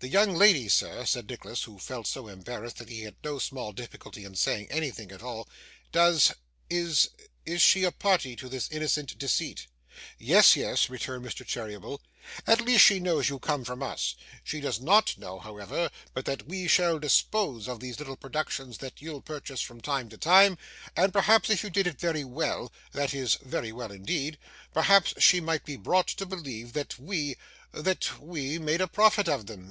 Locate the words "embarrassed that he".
2.28-3.04